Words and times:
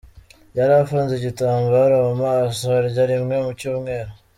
Yari 0.57 0.73
afunze 0.83 1.11
igitambaro 1.15 1.95
mu 2.07 2.13
maso 2.23 2.63
arya 2.79 3.03
rimwe 3.11 3.35
mu 3.45 3.51
cyumweru. 3.59 4.11